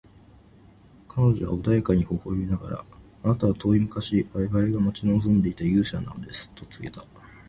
[1.07, 2.79] 彼女は穏やかに微笑みながら、
[3.21, 7.03] 「あなたは遠い昔、我々が待ち望んでいた勇者なのです」と告げた。